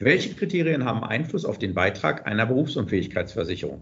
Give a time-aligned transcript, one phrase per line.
[0.00, 3.80] Welche Kriterien haben Einfluss auf den Beitrag einer Berufsunfähigkeitsversicherung?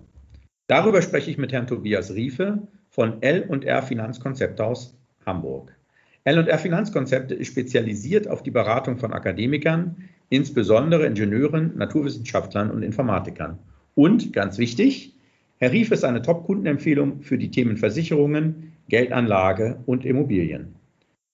[0.67, 5.77] Darüber spreche ich mit Herrn Tobias Riefe von L&R Finanzkonzepte aus Hamburg.
[6.25, 13.59] L&R Finanzkonzepte ist spezialisiert auf die Beratung von Akademikern, insbesondere Ingenieuren, Naturwissenschaftlern und Informatikern.
[13.95, 15.15] Und ganz wichtig,
[15.59, 20.77] Herr Rief ist eine Top-Kundenempfehlung für die Themen Versicherungen, Geldanlage und Immobilien.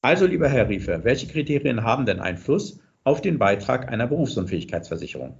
[0.00, 5.38] Also, lieber Herr Riefe, welche Kriterien haben denn Einfluss auf den Beitrag einer Berufsunfähigkeitsversicherung?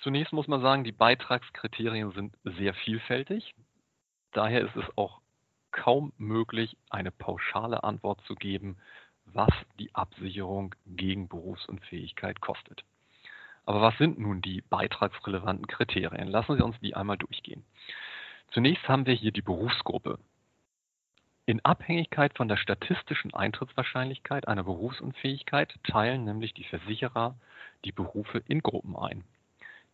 [0.00, 3.54] Zunächst muss man sagen, die Beitragskriterien sind sehr vielfältig.
[4.32, 5.20] Daher ist es auch
[5.70, 8.76] kaum möglich, eine pauschale Antwort zu geben,
[9.24, 12.84] was die Absicherung gegen Berufsunfähigkeit kostet.
[13.64, 16.28] Aber was sind nun die beitragsrelevanten Kriterien?
[16.28, 17.64] Lassen Sie uns die einmal durchgehen.
[18.50, 20.18] Zunächst haben wir hier die Berufsgruppe.
[21.44, 27.34] In Abhängigkeit von der statistischen Eintrittswahrscheinlichkeit einer Berufsunfähigkeit teilen nämlich die Versicherer
[27.84, 29.24] die Berufe in Gruppen ein.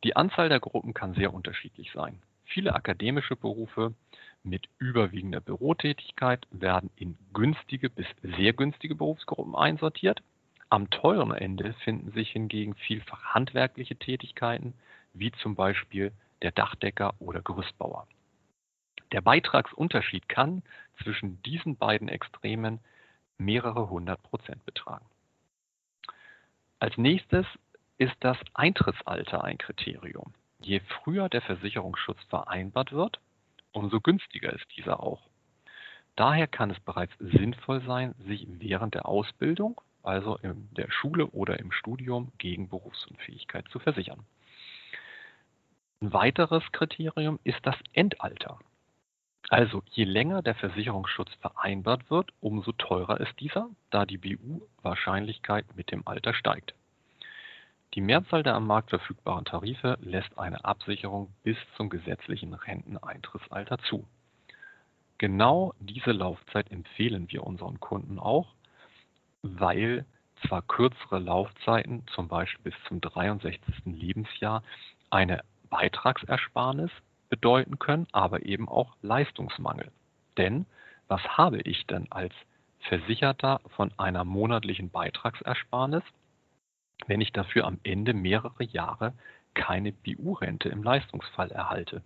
[0.05, 2.21] Die Anzahl der Gruppen kann sehr unterschiedlich sein.
[2.45, 3.95] Viele akademische Berufe
[4.43, 10.23] mit überwiegender Bürotätigkeit werden in günstige bis sehr günstige Berufsgruppen einsortiert.
[10.69, 14.75] Am teuren Ende finden sich hingegen vielfach handwerkliche Tätigkeiten,
[15.15, 18.07] wie zum Beispiel der Dachdecker oder Gerüstbauer.
[19.13, 20.63] Der Beitragsunterschied kann
[21.03, 22.81] zwischen diesen beiden Extremen
[23.39, 25.07] mehrere hundert Prozent betragen.
[26.79, 27.47] Als nächstes
[27.97, 30.35] ist das Eintrittsalter ein Kriterium.
[30.61, 33.21] Je früher der Versicherungsschutz vereinbart wird,
[33.73, 35.29] umso günstiger ist dieser auch.
[36.17, 41.59] Daher kann es bereits sinnvoll sein, sich während der Ausbildung also in der Schule oder
[41.59, 44.25] im Studium gegen Berufsunfähigkeit zu versichern.
[46.01, 48.59] Ein weiteres Kriterium ist das Endalter.
[49.49, 55.91] Also je länger der Versicherungsschutz vereinbart wird, umso teurer ist dieser, da die BU-Wahrscheinlichkeit mit
[55.91, 56.75] dem Alter steigt.
[57.95, 64.07] Die Mehrzahl der am Markt verfügbaren Tarife lässt eine Absicherung bis zum gesetzlichen Renteneintrittsalter zu.
[65.17, 68.55] Genau diese Laufzeit empfehlen wir unseren Kunden auch,
[69.43, 70.05] weil
[70.47, 73.59] zwar kürzere Laufzeiten, zum Beispiel bis zum 63.
[73.87, 74.63] Lebensjahr,
[75.11, 76.91] eine Beitragsersparnis
[77.29, 79.91] bedeuten können, aber eben auch Leistungsmangel.
[80.37, 80.67] Denn
[81.09, 82.35] was habe ich denn als
[82.81, 86.03] Versicherter von einer monatlichen Beitragsersparnis,
[87.07, 89.15] wenn ich dafür am Ende mehrere Jahre
[89.55, 92.03] keine BU-Rente im Leistungsfall erhalte?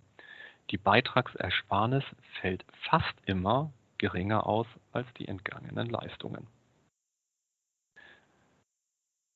[0.71, 2.03] Die Beitragsersparnis
[2.39, 6.47] fällt fast immer geringer aus als die entgangenen Leistungen.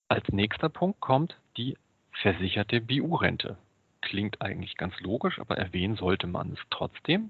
[0.10, 1.78] Als nächster Punkt kommt die
[2.22, 3.58] versicherte BU-Rente.
[4.08, 7.30] Klingt eigentlich ganz logisch, aber erwähnen sollte man es trotzdem.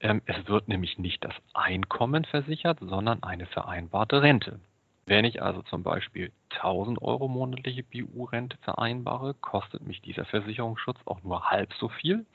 [0.00, 4.58] Ähm, es wird nämlich nicht das Einkommen versichert, sondern eine vereinbarte Rente.
[5.06, 11.22] Wenn ich also zum Beispiel 1000 Euro monatliche BU-Rente vereinbare, kostet mich dieser Versicherungsschutz auch
[11.22, 12.26] nur halb so viel,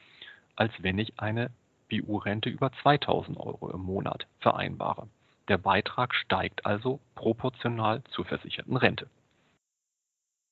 [0.56, 1.52] als wenn ich eine
[1.90, 5.10] BU-Rente über 2000 Euro im Monat vereinbare.
[5.50, 9.08] Der Beitrag steigt also proportional zur versicherten Rente.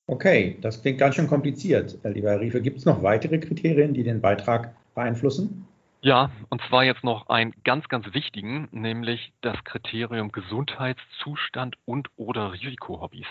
[0.07, 2.62] Okay, das klingt ganz schön kompliziert, lieber Herr Riefe.
[2.62, 5.68] Gibt es noch weitere Kriterien, die den Beitrag beeinflussen?
[6.01, 12.53] Ja, und zwar jetzt noch einen ganz, ganz wichtigen, nämlich das Kriterium Gesundheitszustand und oder
[12.53, 13.28] Risikohobbys.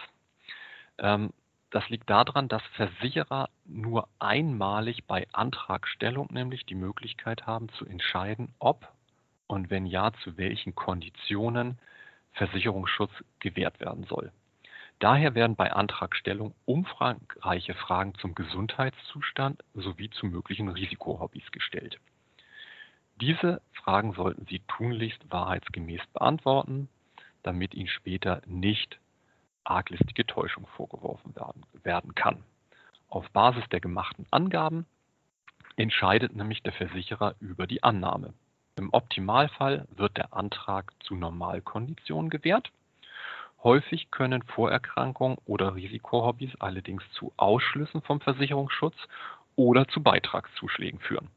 [0.98, 1.31] Ähm,
[1.70, 8.48] das liegt daran, dass Versicherer nur einmalig bei Antragstellung nämlich die Möglichkeit haben zu entscheiden,
[8.59, 8.86] ob
[9.47, 11.78] und wenn ja, zu welchen Konditionen
[12.32, 14.31] Versicherungsschutz gewährt werden soll.
[14.98, 22.00] Daher werden bei Antragstellung umfangreiche Fragen zum Gesundheitszustand sowie zu möglichen Risikohobbys gestellt.
[23.20, 26.88] Diese Fragen sollten Sie tunlichst wahrheitsgemäß beantworten,
[27.42, 28.98] damit Ihnen später nicht
[29.64, 32.42] arglistige Täuschung vorgeworfen werden, werden kann.
[33.08, 34.86] Auf Basis der gemachten Angaben
[35.76, 38.32] entscheidet nämlich der Versicherer über die Annahme.
[38.78, 42.72] Im Optimalfall wird der Antrag zu Normalkonditionen gewährt
[43.66, 48.95] Häufig können Vorerkrankungen oder Risikohobbys allerdings zu Ausschlüssen vom Versicherungsschutz
[49.57, 51.30] oder zu Beitragszuschlägen führen.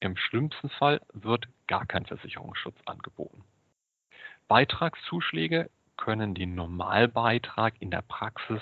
[0.00, 3.44] Im schlimmsten Fall wird gar kein Versicherungsschutz angeboten.
[4.48, 8.60] Beitragszuschläge können den Normalbeitrag in der Praxis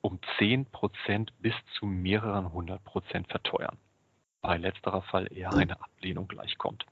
[0.00, 3.76] um 10% bis zu mehreren hundert Prozent verteuern.
[4.40, 6.86] Bei letzterer Fall eher eine Ablehnung gleichkommt.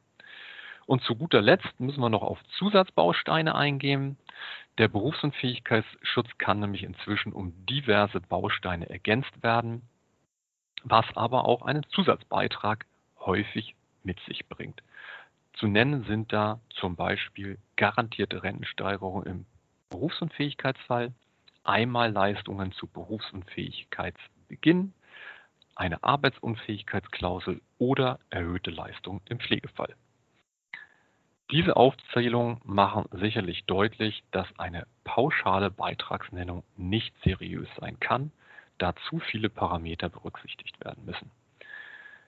[0.88, 4.16] Und zu guter Letzt müssen wir noch auf Zusatzbausteine eingehen.
[4.78, 9.82] Der Berufsunfähigkeitsschutz kann nämlich inzwischen um diverse Bausteine ergänzt werden,
[10.84, 12.86] was aber auch einen Zusatzbeitrag
[13.20, 14.82] häufig mit sich bringt.
[15.52, 19.44] Zu nennen sind da zum Beispiel garantierte Rentensteigerung im
[19.90, 21.12] Berufsunfähigkeitsfall,
[21.64, 24.94] Einmalleistungen zu Berufsunfähigkeitsbeginn,
[25.74, 29.94] eine Arbeitsunfähigkeitsklausel oder erhöhte Leistung im Pflegefall.
[31.50, 38.32] Diese Aufzählungen machen sicherlich deutlich, dass eine pauschale Beitragsnennung nicht seriös sein kann,
[38.76, 41.30] da zu viele Parameter berücksichtigt werden müssen.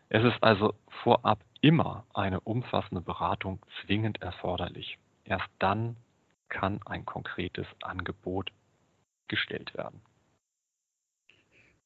[0.08, 4.98] Es ist also vorab immer eine umfassende Beratung zwingend erforderlich.
[5.24, 5.96] Erst dann
[6.48, 8.50] kann ein konkretes Angebot
[9.28, 10.00] gestellt werden.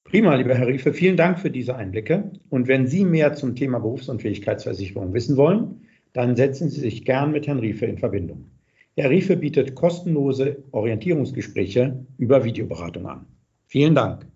[0.04, 2.30] Prima, lieber Herr Riefe, vielen Dank für diese Einblicke.
[2.48, 7.46] Und wenn Sie mehr zum Thema Berufsunfähigkeitsversicherung wissen wollen, dann setzen Sie sich gern mit
[7.46, 8.50] Herrn Riefe in Verbindung.
[8.96, 13.26] Herr Riefe bietet kostenlose Orientierungsgespräche über Videoberatung an.
[13.66, 14.26] Vielen Dank.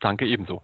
[0.00, 0.62] Danke ebenso.